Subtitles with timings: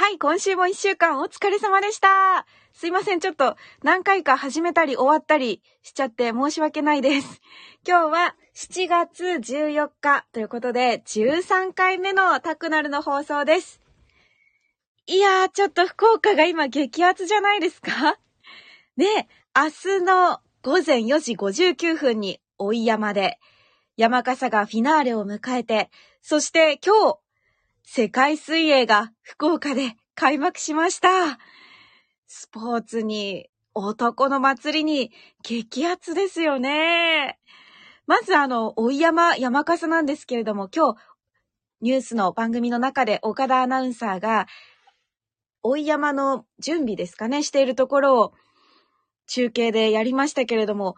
[0.00, 2.46] はい、今週も一週間お疲れ様でした。
[2.72, 7.42] すいません、ちょっと何回か始めたり終わったりしちゃって申し訳ないです。
[7.86, 13.78] 今日は7月14日ということで13回目のタクナルの放送です。
[15.04, 18.16] いやー、ちょっと福岡が今激アツじゃないですか？
[18.96, 19.04] で、
[19.54, 23.38] 明日の午前4時59分に追い山で
[23.98, 25.90] 山笠がフィナーレを迎えて、
[26.22, 27.18] そして今日、
[27.84, 31.38] 世界水泳が福岡で開幕しました。
[32.26, 35.12] スポーツに、男の祭りに、
[35.42, 37.38] 激アツですよね。
[38.06, 41.00] まずあの、追山山笠なんですけれども、今日、
[41.80, 44.46] ニュースの番組の中で岡田アナウンサーが、
[45.62, 48.32] 追山の準備ですかね、しているところを
[49.30, 50.96] 中継でやりましたけれども、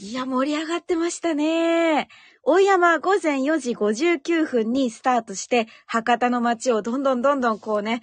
[0.00, 2.08] いや、盛り上がってましたね。
[2.42, 8.02] 大山午前4時59分にスタートして、博多の街をどんどんどんどんこうね、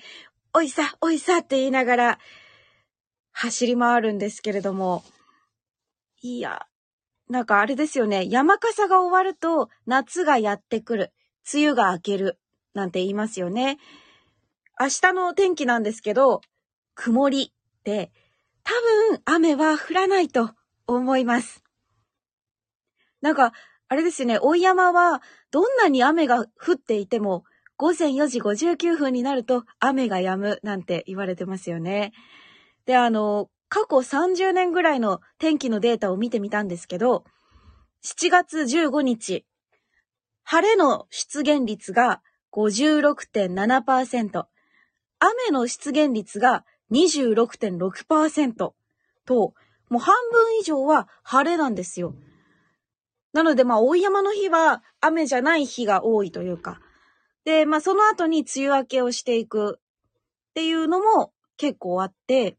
[0.53, 2.19] おいさ、おいさって言いながら
[3.33, 5.03] 走り回るんですけれども、
[6.21, 6.65] いや、
[7.27, 8.29] なんかあれですよね。
[8.29, 11.13] 山笠が終わると夏がやってくる。
[11.53, 12.39] 梅雨が明ける。
[12.73, 13.77] なんて言いますよね。
[14.79, 16.39] 明日の天気なんですけど、
[16.93, 18.13] 曇りで、
[18.65, 18.73] 多
[19.13, 20.51] 分雨は降らないと
[20.87, 21.63] 思います。
[23.21, 23.53] なんか、
[23.87, 25.21] あれですね、大山は、
[25.51, 27.45] どんなに雨が降っていても、
[27.77, 32.13] 午前4時59分になると雨が止むなんて言われてますよね。
[32.85, 37.25] で、あの、過去30年ぐらいの天気のデータを見てみたんですけど、
[38.03, 39.45] 7月15日、
[40.43, 42.21] 晴れの出現率が
[42.53, 44.45] 56.7%、
[45.19, 48.73] 雨の出現率が26.6%
[49.25, 49.53] と、
[49.89, 52.15] もう半分以上は晴れなんですよ。
[53.33, 56.79] なので、まあ、大山の日は雨じゃない日が多いというか。
[57.43, 62.57] で、まあ、その後に梅雨明けをしていくっていうのも結構あって、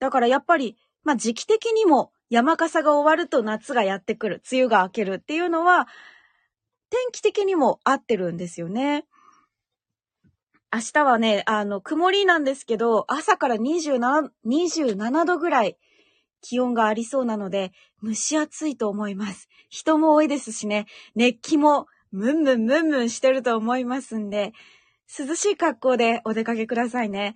[0.00, 5.86] だからやっぱり、まあ、時期的にも山笠が終わると夏がやってくる、梅雨が明けるっていうのは、
[6.88, 9.04] 天気的にも合ってるんですよね。
[10.74, 15.76] 明日はね、あの、曇りなんですけど、朝から27、27度ぐらい
[16.40, 17.72] 気温がありそうなので、
[18.02, 19.50] 蒸し暑いと思います。
[19.68, 24.54] 人も多いですしね、熱気もムンムンムンムンしてると思いますんで、
[25.18, 27.34] 涼しい格好でお出かけくださいね。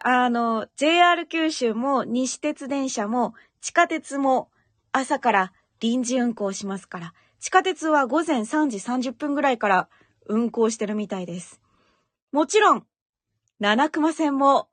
[0.00, 4.50] あの、JR 九州も西鉄電車も地下鉄も
[4.92, 9.88] 朝から臨時運行しますから、地下鉄は午前3時30分ぐらいから
[10.26, 11.60] 運行してるみたいです。
[12.32, 12.86] もちろん、
[13.58, 14.68] 七熊線も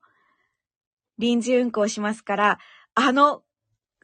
[1.18, 2.60] 臨時運行しますから、
[2.94, 3.44] あの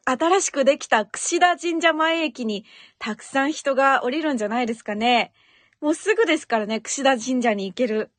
[0.06, 2.66] 新しくできた串田神社前駅に
[2.98, 5.34] たくさん人が降りるんじゃないですかね。
[5.80, 8.12] もうすぐですからね、串田神社に行ける。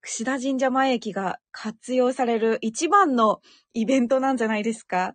[0.00, 3.40] 串田神社前駅が活用される一番の
[3.72, 5.14] イベントなんじゃないですか。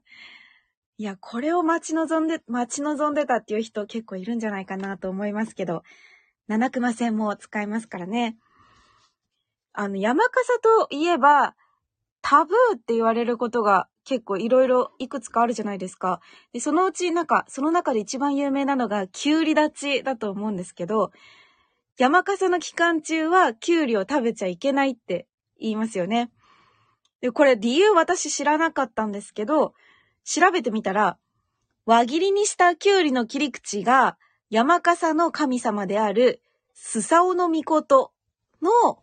[0.98, 5.84] いや、これを待ち望んで、待ち望んでたっていう人結構いるんじゃないかなと思いますけど、
[6.48, 8.38] 七熊線も使えますからね。
[9.80, 11.56] あの、山笠といえば、
[12.22, 16.20] タブーって言われることが結構いろいろいくつかあるじゃないですか。
[16.52, 21.14] で、そのうちなんか、その中で一番有名なのが、キュウリ立ちだと思うんですけど、
[21.98, 25.28] 山笠の期間中はキュウリを食べちゃいけないって
[25.62, 26.30] 言いますよね。
[27.22, 29.74] で、これ理由私知らなかったんですけど、
[30.26, 31.18] 調べてみたら、
[31.86, 34.18] 輪切りにしたキュウリの切り口が
[34.50, 36.42] 山笠の神様である
[36.74, 38.12] スサオノミコト
[38.62, 39.00] の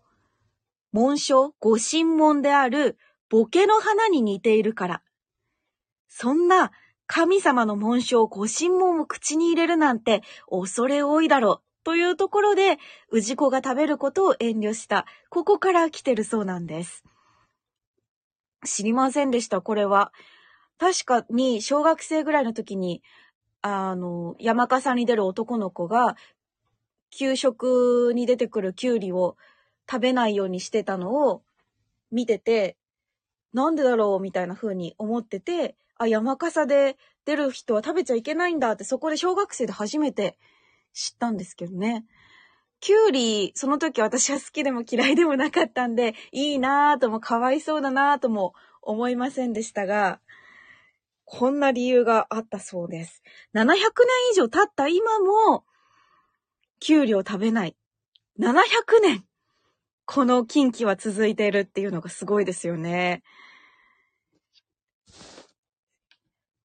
[0.97, 2.97] 紋章、御神紋である
[3.29, 5.03] ボケの花に似ているから。
[6.09, 6.73] そんな
[7.07, 11.85] 神様の紋章、ご神紋を口に入れるなんて恐れ多いだろう。
[11.85, 12.79] というところで、
[13.13, 15.05] 氏子が食べることを遠慮した。
[15.29, 17.05] ここから来てるそうなんです。
[18.65, 20.15] 知りませんでした、これは。
[20.79, 23.03] 確かに、小学生ぐらいの時に、
[23.61, 26.17] あの、山笠に出る男の子が、
[27.11, 29.37] 給食に出てくるキュウリを
[29.91, 31.43] 食べないようにしてたのを
[32.11, 32.77] 見てて、
[33.53, 40.39] なんでだろうみたいな風に思ってて、あ、山笠で出る人は食べちゃいけないんだってそこで小学生で初めて
[40.93, 42.05] 知ったんですけどね。
[42.81, 50.21] キュウリ、その時私は好きでも嫌いでもなかったんで、いいなぁともかわいそうだなぁとも思いませんでしたが、
[51.25, 53.23] こんな理由があったそうです。
[53.55, 53.81] 700年
[54.33, 55.65] 以上経った今も、
[56.79, 57.77] キュウリを食べない。
[58.39, 58.55] 700
[59.03, 59.26] 年
[60.07, 63.23] この近畿は続いているっていうのがすごいですよね。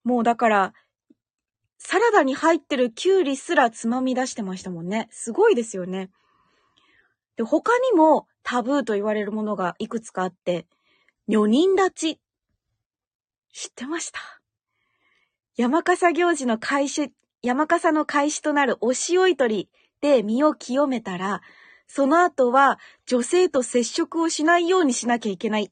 [0.04, 0.74] もうだから、
[1.78, 5.08] サラダに入ってるキュウリすらつまみ出してましたもんね。
[5.12, 6.12] すごいですよね。
[7.36, 10.68] で、他にもタブーと言われるものがいくつかあって、
[11.28, 12.20] 女人立ち。
[13.54, 14.20] 知ってました？
[15.58, 17.12] 山笠行事の開始、
[17.42, 21.42] 山笠の開始となる押し追い取りで身を清めたら、
[21.94, 25.72] その後は女性と接触をしないようにしなきゃいけないっ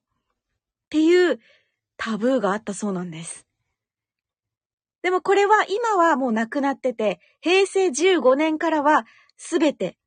[0.90, 1.40] ていう
[1.96, 3.48] タブーがあったそうなんです。
[5.02, 9.06] でもこれは今はもうなくなってて、平成15年からは
[9.38, 9.98] すべて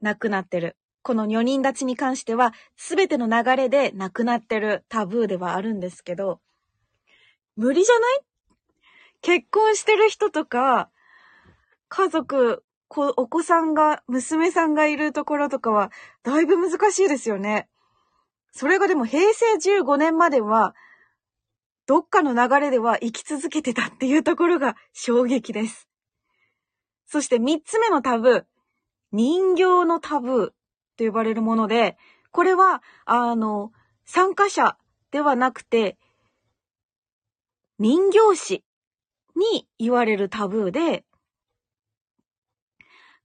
[0.00, 0.76] なくなってる。
[1.02, 6.40] この女人立ちに関してはすべての流れでなくなってるタブーではあるんですけど、
[7.54, 8.20] 無理じゃない？
[9.22, 10.90] 結婚してる人とか、
[11.88, 15.92] 家族、お子さんが、娘さんがいるところとかは、
[16.22, 17.68] だいぶ難しいですよね。
[18.52, 20.74] それがでも平成15年までは、
[21.86, 25.88] どっかの流れでは生き続けてたっていうところが衝撃です。
[27.06, 28.44] そして三つ目のタブー。
[29.10, 30.48] 人形のタブー
[30.98, 31.96] と呼ばれるもので、
[32.30, 33.72] これは、あの、
[34.04, 34.76] 参加者
[35.10, 35.96] ではなくて、
[37.78, 38.64] 人形師
[39.36, 41.04] に言われるタブーで、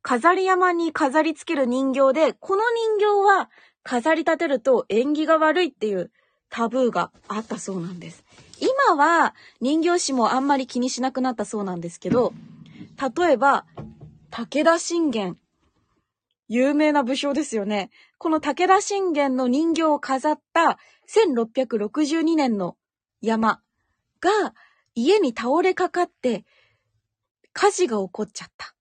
[0.04, 2.62] 飾り山に飾り付ける人形で、この
[3.00, 3.50] 人形は
[3.84, 6.12] 飾り立てると縁起が悪いっていう
[6.50, 8.24] タブーがあったそうなんです。
[8.60, 12.34] 今は人形師もあんまり気にしなくなったそうなんですけど、
[13.18, 13.66] 例えば、
[14.30, 15.38] 武田信玄。
[16.50, 17.90] 有名な武将ですよね。
[18.18, 20.78] この武田信玄の人形を飾った
[21.08, 22.76] 1662年の
[23.22, 23.62] 山
[24.20, 24.54] が
[24.96, 26.46] 家に倒れかかって
[27.54, 28.76] 火事が起こっちゃった。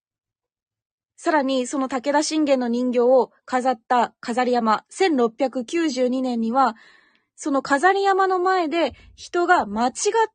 [1.25, 6.75] さらに、その武田信玄の人形を飾った飾り山、1692年には、
[7.37, 9.93] その飾り山の前で人が間違っ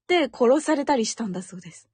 [0.08, 1.90] て殺されたりしたんだそうです。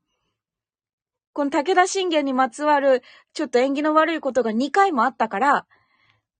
[1.34, 3.02] この武田信玄にまつわる
[3.34, 5.66] ちょっと縁起の悪いことが2回もあったから、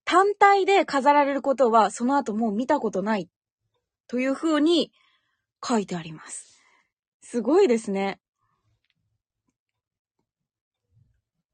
[0.04, 3.28] 単体で飾られることはその後もう見たことない
[4.06, 4.92] という風に
[5.60, 6.62] 書いてあります。
[7.20, 8.20] すごいですね。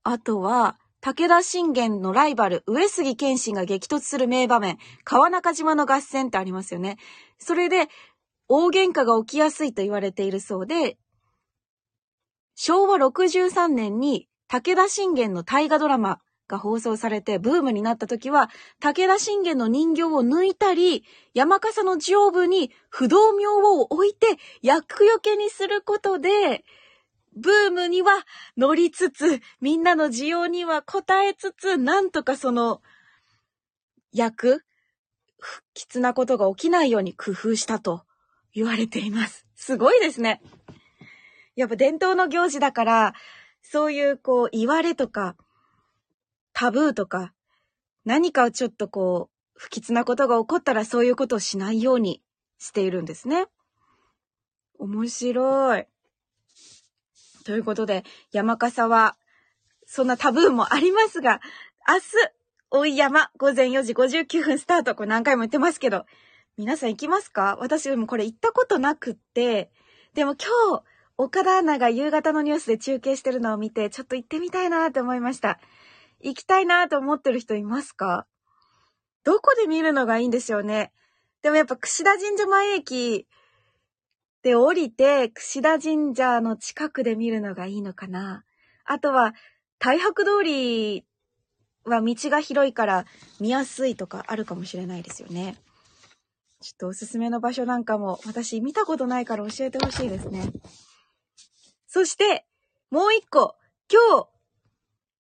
[0.03, 6.99] あとは、武田信玄のライバル、上杉謙信が激突する名場面、川中島の合戦ってありますよね。
[7.39, 7.89] それで、
[8.49, 10.99] 大喧嘩が起きやすいと言われているそうで、
[12.55, 18.51] 昭和63年に武田信玄の大河ドラマが放送されてブームになった時は、
[18.81, 24.27] 武田信玄の人形を抜いたり、山笠の上部に不動明王を置いて、
[24.61, 26.63] 厄除けにすることで、
[27.37, 28.13] ブームには
[28.57, 32.83] 乗りつつ、みんなの需要には応えつつ、なんとかその、
[34.13, 34.65] 役、
[35.39, 38.05] 不吉なことが起きないように工夫したと
[38.53, 39.47] 言われています。
[39.55, 40.43] すごいですね。
[41.57, 43.15] やっぱ伝統の行事だから、
[43.63, 45.37] そういうこう、言われとか、
[46.53, 47.33] タブーとか、
[48.05, 52.23] 何かをちょっとこう、不吉なことが起こったらそういうことをしないように
[52.59, 53.47] しているんですね。
[54.79, 55.87] 面白い。
[57.51, 59.17] ということで、山笠は、
[59.85, 61.41] そんなタブーもありますが、
[61.89, 62.03] 明日、
[62.71, 64.95] 大井山、午前4時59分スタート。
[64.95, 66.07] これ何回も言ってますけど、
[66.57, 67.57] 皆さん行きますか？
[67.59, 69.73] 私もこれ行ったことなくって、
[70.15, 70.85] でも今日、
[71.17, 75.59] 岡田アナが夕方のニュースで中継してるのを見て、ちょっと行ってみたいなって思いました。
[76.21, 78.29] 行きたいなと思ってる人いますか？
[79.25, 80.93] どこで見るのがいいんですよね。
[81.43, 83.27] でもやっぱ串田神社前駅
[84.43, 88.45] で降りて、串田神社の近くで見るのがいいのかな。
[88.85, 89.35] あとは、
[89.79, 91.05] 大白通り
[91.85, 93.07] は道が広いから
[93.39, 95.57] 見やすいとかあるかもしれないですよね。
[96.61, 100.53] ちょっとおすすめの場所なんかも私見たことないから教えてほしいですね。
[101.87, 102.47] そして、
[102.91, 103.57] もう一個、
[103.91, 104.29] 今日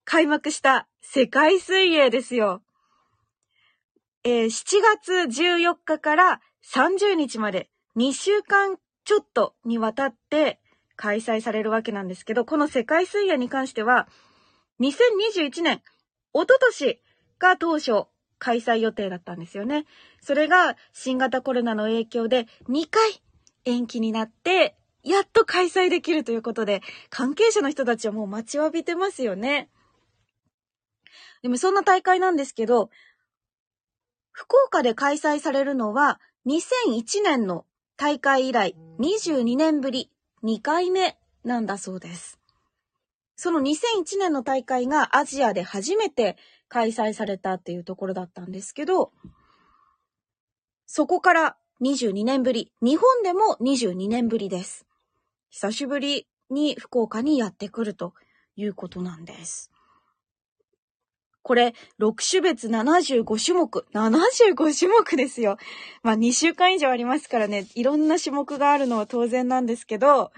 [0.05, 2.62] 開幕した世界水泳ですよ。
[4.23, 6.41] えー、7月14日から
[6.75, 8.77] 30日まで2週間
[9.11, 10.61] ちょっとにわたって
[10.95, 14.07] 開催されるわけなんですけど、この世界水泳に関しては、
[14.79, 15.83] 2021年、
[16.33, 17.02] おととし
[17.40, 18.05] が当初
[18.38, 19.85] 開催予定だったんですよね。
[20.23, 23.21] それが新型コロナの影響で2回
[23.64, 29.71] 延期になって、やっと開催できるということで、関係者の人たちはもう待ちわびてますよね。
[31.43, 32.90] でもそんな大会なんですけど、
[34.31, 37.67] 福岡で開催されるのは2001年の
[38.00, 40.11] 大会以来22年ぶり
[40.42, 42.40] 2回目なんだそうです。
[43.37, 46.38] その2001年の大会がアジアで初めて
[46.69, 49.12] 開催されたっていうところだったんですけど、
[50.87, 54.87] そこから22年ぶり、日本でも22年ぶりです。
[55.50, 58.14] 久しぶりに福岡にやってくると
[58.57, 59.70] いうことなんです。
[61.42, 63.87] これ、6種別75種目。
[63.94, 65.56] 75種目ですよ。
[66.02, 70.32] まあ、2週間以上ありますからね、いろんな種目があるのは当然なんですけど、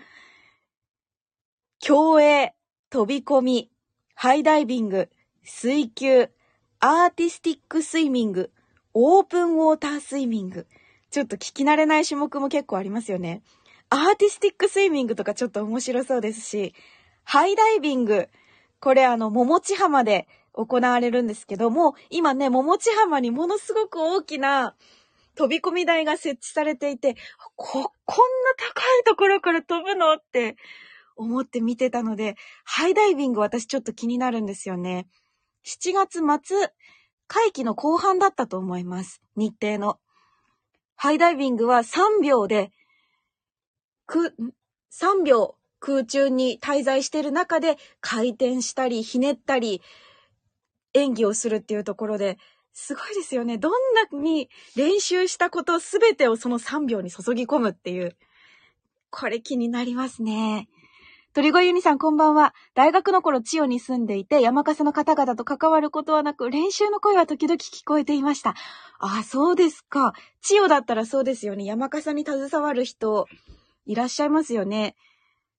[1.81, 2.55] 競泳、
[2.91, 3.71] 飛び込み、
[4.15, 5.11] ハイダイビング、
[5.43, 6.31] 水球、
[6.79, 8.53] アーティスティックスイミング、
[8.95, 10.67] オープンウォータースイミング。
[11.11, 13.43] ちょっと聞き慣れない種目も結構ありますよね。
[13.91, 16.75] アーティスティックスイミングとかちょっと面白そうですし、
[17.25, 18.29] ハイダイビング。
[18.81, 24.75] これあの、桃地浜で行われるんですけども、今ね、桃地浜にものすごく大きな
[25.35, 27.17] 飛び込み台が設置されていて、
[27.57, 27.93] こ、こんな
[28.59, 30.57] 高いところから飛ぶのって
[31.17, 35.09] 思って見てたので、ハイダイビング私ちょっと気になるんですよね。
[35.65, 36.57] 7月末、
[37.29, 39.23] 会期の後半だったと思います。
[39.37, 39.99] 日程の。
[40.97, 42.71] ハイダイビングは3秒で、
[44.07, 44.35] く、
[44.93, 49.81] 3秒空中に滞在している中で回転したり、ひねったり、
[50.95, 52.39] 演技をするっていうところで、
[52.73, 53.59] すごいですよね。
[53.59, 58.17] どんなに練習したことすべてをその3秒に注ぎ込むっていう。
[59.11, 60.69] これ気になりますね。
[61.35, 62.55] 鳥越ユニさんこんばんは。
[62.75, 68.51] 大学の頃千代に住んでいて山笠の方々と関わることはなく練習の声は時々聞こえていました。
[68.99, 70.13] ああ、そうですか。
[70.43, 71.65] 千代だったらそうですよね。
[71.65, 73.27] 山笠に携わる人
[73.87, 74.95] いらっしゃいますよね。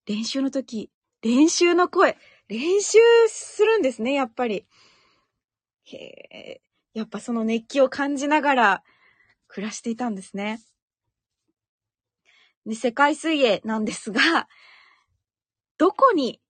[0.06, 0.92] 練習の時、
[1.24, 2.18] 練習の声、
[2.50, 4.66] 練習するんですね、やっぱり。
[5.86, 6.62] へえ、
[6.94, 8.84] やっぱその熱気を感じながら
[9.48, 10.62] 暮らしていたんですね。
[12.66, 14.48] で、世界水泳なんですが、
[15.78, 16.42] どこに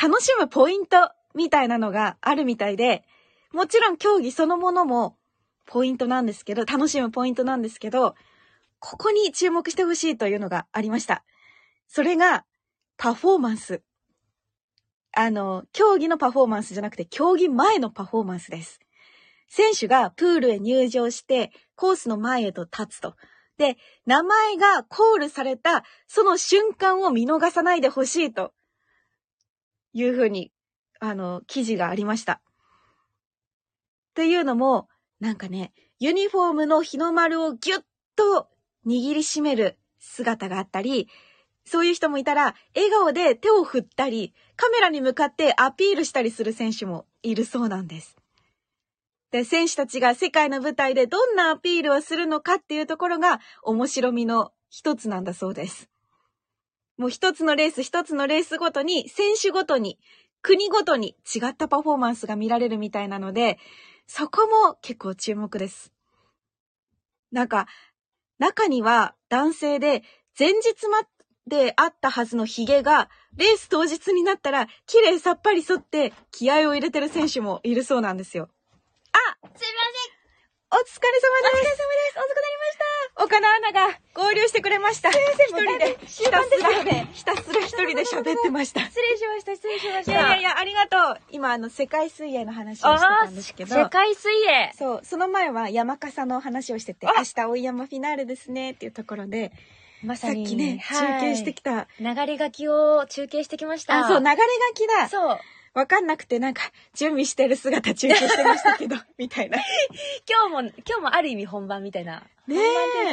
[0.00, 3.04] 楽しむポイントみたいなのがあるみたいで、
[3.52, 5.16] もちろん競技そのものも
[5.66, 8.14] ポイントなんですけど、楽しむポイントなんですけど、
[8.78, 11.24] ここに注目してほしいというのがありました。
[11.86, 12.44] それが、
[12.96, 13.82] パフォーマンス。
[15.14, 18.80] あの、競技のパフォーマンスじゃなくて、競技前のパフォーマンスです。
[19.48, 23.16] 選手がプールへ入場して、コースの前へと立つと。
[23.58, 23.76] で、
[24.06, 28.54] 名前がコールされた、その瞬間を見逃さないでほしいと、
[29.92, 30.50] いうふうに、
[31.00, 32.34] あの、記事がありました。
[32.34, 34.88] っていうのも、
[35.20, 37.82] なんかね、ユニフォームの日の丸をギュッ
[38.16, 38.48] と
[38.86, 41.08] 握りしめる姿があったり、
[41.64, 48.16] そういう人もいたら、笑顔で手を振ったり、カメラに向かってアピールしたりする選手もいるそうなんです。
[49.30, 55.88] で、選手たちが世界の舞台でどんなアピールをするのかっていうところが面白みの一つなんだそうです。
[56.98, 59.98] もう一つのレース一つのレースごとに、選手ごとに、
[60.42, 63.58] 国ごとに違ったパフォーマンスが見られるみたいなので、
[64.06, 65.92] そこも結構注目です。
[67.30, 67.66] なんか、
[68.38, 70.02] 中には男性で
[70.38, 70.88] 前日
[71.46, 78.48] であったはずのヒゲが、レース当日になったら、綺麗さっぱり剃って気合を入れてる選手もいるそうなんですよ。
[79.12, 80.22] あすいません
[80.72, 81.76] お疲れ様ですお疲れ様で
[82.12, 85.12] す遅くなりました岡野アナが合流してくれました。
[85.12, 88.80] 先一人で、ひたすら、ひたすら一人で喋ってました。
[88.80, 91.20] い失礼しました失礼しましたやいやいや、ありがとう。
[91.30, 93.74] 今、あの、世界水泳の話をしてたんですけど。
[93.74, 99.56] 世界水泳そう、その前は山笠の話をしてて、あ明日追い山フィナーレですねっていうところで、さ
[100.02, 101.86] まさにっきね、はい中継してきた。
[102.00, 103.98] 流れ書きを中継してきました。
[104.00, 105.08] あ、そう、流れ書きだ。
[105.08, 105.38] そう。
[105.74, 106.62] わかんなくて、なんか、
[106.94, 109.58] 準備してる姿中継してましたけど、 みたいな。
[110.28, 112.24] 今日も今日もある意味本番みたいな。
[112.46, 112.56] ね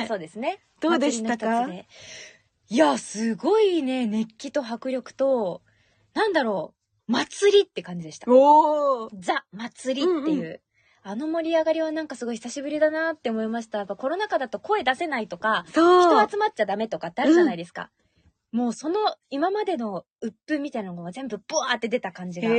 [0.04, 0.08] え。
[0.08, 0.60] そうですね。
[0.82, 1.68] どうでしたか？
[2.72, 5.64] いやすごいね熱気と迫力と
[6.14, 6.76] なんだろ
[7.08, 8.30] う祭りって感じでした。
[8.32, 9.12] おー。
[9.20, 10.62] ザ祭りっていう、うんう
[11.02, 13.80] あの盛り上がりはなんかすごい久しぶりだなって思いました。
[13.80, 16.22] やっぱコロナ禍だと声出せないとか、そう。
[16.22, 17.90] 人集まっちゃダメとかってあるじゃないですか。
[18.52, 22.52] もうその今までの鬱憤みたいなのが全部ブワーって出た感じがあ。
[22.52, 22.56] っ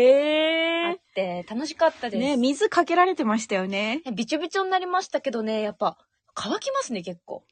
[1.14, 2.20] て楽しかったです。
[2.20, 4.02] ね、水かけられてましたよね。
[4.14, 5.98] びちょびちょになりましたけどね、やっぱ
[6.34, 7.44] 乾きますね結構。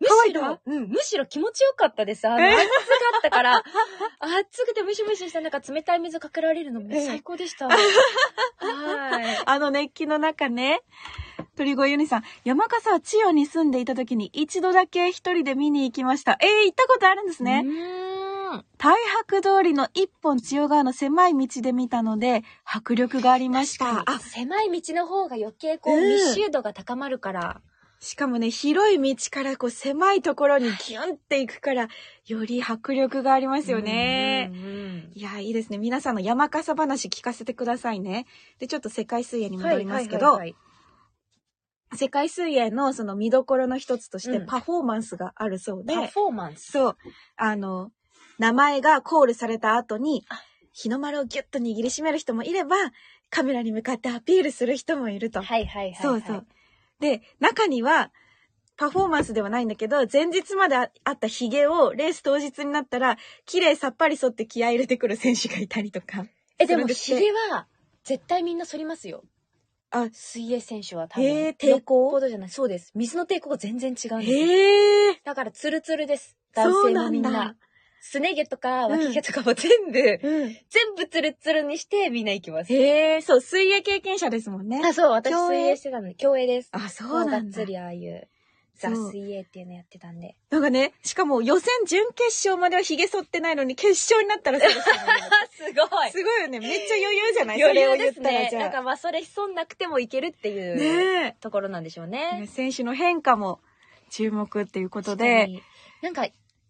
[0.00, 2.26] むしたろ、たうん、むしろ気持ちよかったです。
[2.28, 2.54] あの、え？
[2.54, 2.64] 暑か
[3.18, 3.62] ったから、
[4.18, 7.06] 暑くてムシムシした中冷たい水かけられるのもえ？
[7.06, 7.68] 最高でした。
[7.70, 9.42] はい。
[9.44, 10.80] あの熱気の中ね。
[11.56, 16.36] 鳥越ユニさん、山笠は千代に住んでいた時に一度だけ一人で見に行きました。
[16.40, 17.62] えー、行ったことあるんですね。
[17.64, 18.64] うーん。
[18.76, 18.96] 大
[19.28, 24.02] 白通りの一本千代川の狭い道で見たので、迫力がありました。
[24.06, 27.60] あ、狭い道の方が余計こう、うん密集度が高まるから。
[28.00, 31.88] しかもね、広い道からこう狭いところにギュンって行くから、
[32.26, 34.50] より迫力がありますよね。
[34.52, 35.78] うんうんいや、いいですね。
[35.78, 38.26] 皆さんの山笠話聞かせてくださいね。
[38.58, 39.62] で、ちょっと世界水泳にうん。
[39.62, 40.56] 戻りますけど、はいはいはいはい
[41.96, 46.72] 世界水泳のその見どころの一つとしてうんパフォーマンスがあるそうで、パフォーマンス。
[46.72, 46.96] そう、
[47.36, 47.92] あの、
[48.38, 52.76] 名前がコールされた後にあ、日の丸をギュッと握りしめる人もいれば、
[53.30, 55.40] カメラに向かってアピールする人もいると。
[55.40, 56.02] はいはいはい、はい。
[56.02, 56.46] そうそう。。
[57.00, 58.12] で、中には、
[58.76, 66.26] パフォーマンスではないんだけど、前日までああったヒゲをレース当日になったら、綺麗さっぱり剃って気合い入れてくる選手がいたりとか。
[66.58, 67.68] え、でもヒゲは、
[68.02, 69.24] 絶対みんな反りますよ。
[69.90, 71.24] あ、水泳選手は多分。
[71.24, 72.48] へー抵抗じゃない。
[72.48, 72.90] そうです。
[72.96, 75.20] 水の抵抗が全然違うんですえ。
[75.24, 76.36] だからツルツルです。
[76.52, 77.56] 男性なんだもみんな。
[78.06, 80.56] すね毛とか脇毛とかも全部、うん。
[80.68, 82.72] 全部ツルツルにしてみんな行きます。
[82.72, 84.82] へえ、そう、水泳経験者ですもんね。
[84.84, 86.68] あ、そう、私水泳してたんで、競泳です。
[86.72, 87.60] あ、そもうなんだ。
[87.60, 88.28] っつりああいう、
[88.76, 90.36] ザ水泳っていうのやってたんで。
[90.50, 95.00] なんかね、しかも予選準決勝までは髭剃ってないのに、決勝になったらそうですよね
[95.50, 96.60] すごいすごいよね。
[96.60, 97.62] めっちゃ余裕じゃない？
[97.62, 98.50] 余裕ですね。
[98.52, 102.08] なんかまあそれ潜んなくてもいけるっていうねところなんでしょうえ。
[102.40, 102.46] ね。
[102.48, 103.60] 選手の変化も
[104.10, 105.46] 注目っていうことで。
[105.46, 105.62] に
[106.02, 106.26] なんか、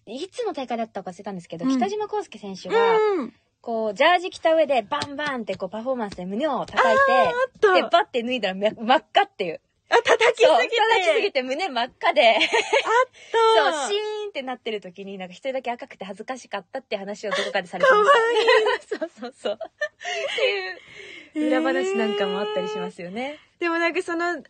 [0.06, 3.34] いつの大会だったか忘れたんですけど、うん北島康介選手が、うん。
[3.60, 9.60] こう、ジャージ着た上で、バンバンってこう、パフォーマンスで胸を叩いあて、と、で、バッて脱いだらめ真っ赤っていう。
[9.88, 10.76] あ、叩きすぎて。
[10.76, 12.36] 叩きすぎて胸真っ赤で、
[13.32, 13.38] と
[13.72, 18.10] そう、シーンってなってる時に、なんか一人だけ赤くて恥ずかしかったって話をどこかでされてかわま
[18.80, 18.98] した。
[18.98, 19.54] そうそうそう。
[19.54, 19.58] っ
[21.32, 23.38] ていう裏話なんかもあったりしますよね。
[23.60, 24.42] でもなんかその、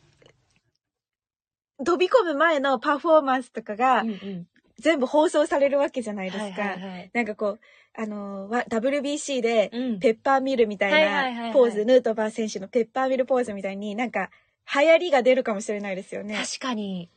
[1.84, 4.48] 飛び込む前のパフォーマンスとかがうんうん。
[4.78, 6.42] 全部放送されるわけじゃないですか。
[6.44, 7.10] はいはいはい。
[7.12, 7.60] なんかこう、
[7.96, 9.98] あのーわ WBC でうん。
[10.00, 14.30] ペッパーミルみたいはいはいはいはないポーズ、ヌートバー選手のペッパーミルポーズみたいになんか
[14.74, 16.36] 流行りが出るかもしれないですよね。
[16.36, 17.08] 確かに。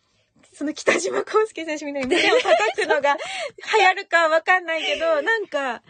[0.53, 3.15] その北島康介選手みたいに胸を叩くのが
[3.79, 5.83] 流行るかわかんないけど、 なんか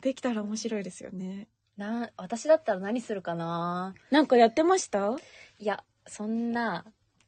[0.00, 1.46] できたら面白いですよね。
[1.76, 3.94] な、私だったら何するかな？
[4.10, 5.16] なんかやってました？
[5.58, 6.84] いや、そんな、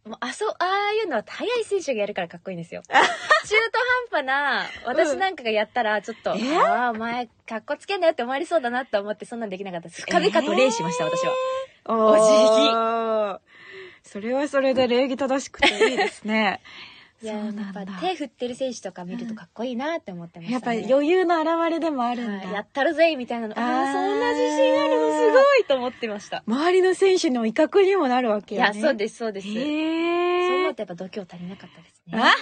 [0.06, 2.82] もうあそう、ああいうのは速い選手がやるからかっこいいんですよ。
[2.88, 2.98] 中途
[4.12, 10.02] 半端な、私なんかがやったら、ちょっと、えああ、お前、かっこつけんなよって思われそうだなと思って、そんなんできなかったです。
[10.02, 11.32] 深々と礼しました、私は。
[11.86, 13.54] お辞儀。
[14.02, 16.60] それはそれで礼儀正しくていいですね。
[17.22, 20.86] いや、やっぱ手振ってる選手とか見るとかっこいいなって思ってまやっぱしたね。
[20.88, 22.32] り余裕の表れでもあるんだ。
[22.46, 23.58] はいやったるぜみたいなの。
[23.58, 26.42] ああそんな自信あるのすごいと思ってました。
[26.46, 28.80] 周りの選手の威嚇にもなるわけいよね。
[28.80, 29.48] や、そうです、そうです。
[29.48, 32.20] へそうー思うとやっぱ度胸足りなかったですね。
[32.22, 32.34] あ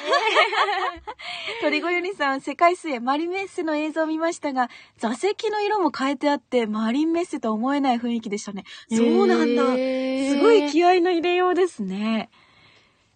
[1.61, 8.65] 鳥越よりさん、世界水泳マリンメッセの映像を見ましたが、座席の色も変えてあって、マリンメッセとは思えない雰囲気でしたね。
[8.91, 9.63] そうなんだ。
[9.65, 12.31] すごい気合の入れようですね。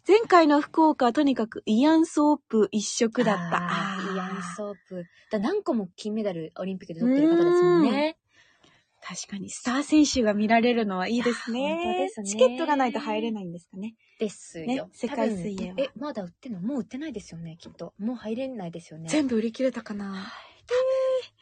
[0.09, 3.57] 前回の福岡はとにかくイアンソープ一色だった。
[4.15, 5.05] イアンーソープ。
[5.33, 8.17] だ何個も金メダルオリンピックで取ってる方ですもんね。
[9.03, 11.81] 確かに、スター選手が見られるのはいいですね。
[11.83, 13.97] 本当ですねチケットがないと入れないんですかね。
[14.21, 14.67] ですよ。
[14.67, 17.93] ね世界水泳は多分え、まだ売ってんのもう売ってないですよね、きっと。
[17.99, 19.09] もう入れないですよね。
[19.09, 20.33] 全部売り切れたかな。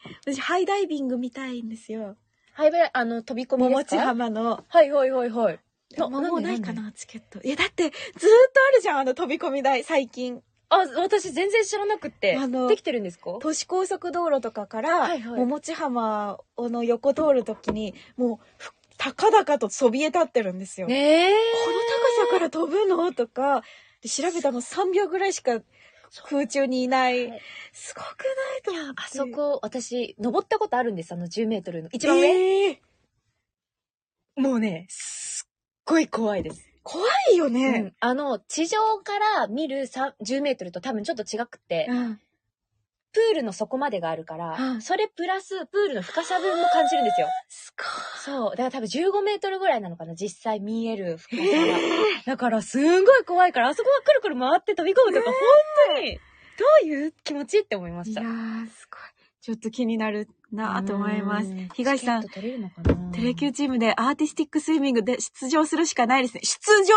[0.05, 2.17] えー私、ハイダイビング見たいんですよ。
[2.53, 4.63] はい、あの、飛び込みです地浜の。
[4.67, 5.59] はいはいはいはい。
[5.97, 7.41] なもうないかな、チケット。
[7.41, 10.41] いや、だって、ずーっとあるじゃん、あの飛び込み台、最近。
[10.69, 12.35] あ、私全然知らなくって。
[12.37, 13.37] あのできてるんですか？
[13.39, 20.87] 都市高速道路とかから、はいはい桃地浜の横通るときに、もう、ふ高々とそびえ立ってるんですよ。
[20.87, 21.33] ねえ。
[21.33, 21.37] こ
[21.71, 21.77] の
[22.27, 23.13] 高さから飛ぶの？
[23.13, 23.61] とか、
[24.01, 25.61] で調べたの3秒ぐらいしか
[26.29, 27.29] 空中にいない。
[27.29, 27.41] はい
[27.73, 29.01] すごくないと思って。
[29.03, 31.89] あそこ、私、登ったことあるんです、あの10メートルの。
[31.91, 32.29] 一番上、
[32.67, 32.77] えー
[34.37, 34.85] もうね、
[35.85, 36.67] ごい怖いです。
[36.83, 37.79] 怖いようね。
[37.79, 37.93] ん。
[37.99, 42.19] あの、地上から見るさ10メートルと多分ちょっと違くて、うん
[43.11, 47.27] プールの底までがあるから、うんそれプラスプールの深さ分も感じるんですよ。
[47.47, 47.85] すご
[48.19, 48.49] そう。
[48.51, 51.77] だから多分15メートルぐらいなのかな、実際見える深さが。
[52.25, 55.33] だからすんごい怖いから、あそこはくるくる回って飛び込むとか、本
[55.95, 58.19] 当に、どういう気持ちって思いました。
[58.19, 59.14] いやー、すごい。
[59.45, 61.69] ちょっと気になるなと思いますうん。
[61.75, 66.41] 東さんテレキューチームでアーティスティックスイミングで出場するしかないですね。
[66.43, 66.95] 出場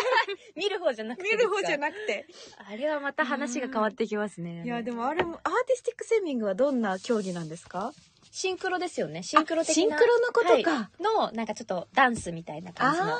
[0.56, 2.24] 見る方じゃなくて見る方じゃななくて。
[2.56, 4.62] あれはまた話が変わってきますね。
[4.64, 7.92] いや、でもあれも、アーティスティックスイミングはどんな競技なんですか？
[8.32, 9.22] シンクロですよね。
[9.22, 9.72] シンクロ的な。
[9.72, 13.06] あシンクロのことかはいの、なんかちょっとダンスみたいな感じの。
[13.08, 13.10] ー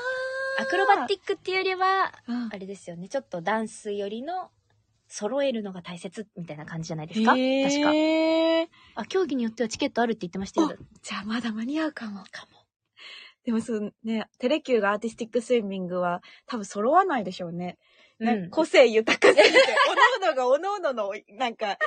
[0.57, 3.09] アクロバティックっていうよりは、うんあれですよね。
[3.09, 4.49] ちょっとダンスよりの、
[5.11, 7.31] 揃えるのが大切みたいな感じじゃないですか？
[7.31, 7.93] 確か。
[7.93, 10.75] へーあ、競技によってはチケットあるって言ってましたよ。
[11.01, 12.23] じゃあまだ間に合うかも。
[12.31, 12.59] かも。
[13.43, 17.77] でもそうね、テレキューがアーティスティックスイミングは多分揃わないでしょうね。
[18.19, 19.49] なんか個性豊かすぎて、
[20.21, 21.77] おのおのがおのおののなんか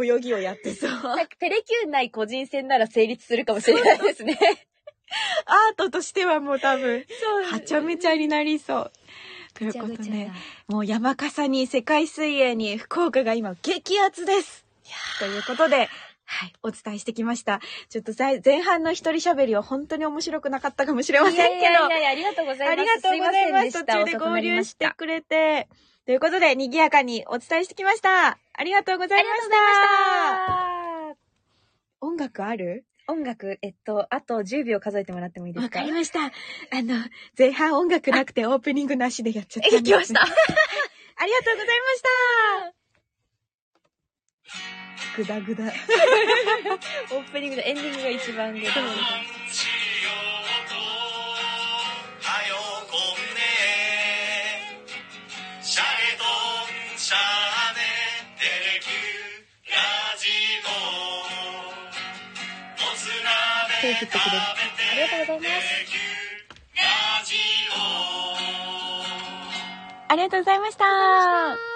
[0.00, 0.90] 泳ぎをやってそう。
[1.02, 4.38] なんかテレキュー内個人戦なら成立するかもしれないですね。
[5.46, 7.04] アートとしてはもう多分、
[7.50, 8.92] はちゃめちゃになりそう。
[9.54, 10.30] ということで、
[10.68, 14.64] もう山笠に世界水泳に福岡が今激アツです。
[15.18, 15.88] ということで、
[16.24, 17.60] はい、お伝えしてきました。
[17.88, 21.48] ちょっと前半の一人喋りは本当に面白くなかったかもしれませんけど。
[21.48, 22.70] いやいやいやありがとうございます。
[22.70, 23.72] ありがとうございます。
[23.72, 25.68] 途中で合流して遅くれて。
[26.06, 28.38] ということで、賑やかにお伝えしてきました。
[28.52, 29.46] ありがとうございました。
[29.46, 32.06] ありがとうございました。
[32.06, 32.84] 音楽ある？
[33.10, 35.78] 音楽、えっと、あと10秒数えてもらってもいいですか？
[35.80, 36.20] わかりました。
[36.26, 36.30] あ
[36.82, 36.94] の、
[37.38, 39.76] 前半音楽なくてオープニングなしでやっちゃった。
[39.76, 40.20] え、来ました。
[40.24, 40.26] あ
[41.26, 42.74] りがとうございました。
[45.16, 45.64] ぐだぐだ。
[47.12, 48.60] オープニングとエンディングが一番で。
[48.70, 48.86] しよう
[63.80, 64.42] 鍋手振ってくれる。
[64.92, 65.66] ありがとうございます。
[70.08, 71.69] ありがとうございました。